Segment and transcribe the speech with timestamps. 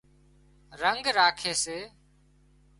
[0.81, 1.77] رنڳ راکي سي